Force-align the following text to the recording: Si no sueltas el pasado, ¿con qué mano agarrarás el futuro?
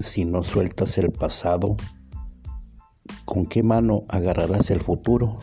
Si 0.00 0.24
no 0.24 0.42
sueltas 0.42 0.96
el 0.96 1.12
pasado, 1.12 1.76
¿con 3.26 3.44
qué 3.44 3.62
mano 3.62 4.06
agarrarás 4.08 4.70
el 4.70 4.80
futuro? 4.80 5.38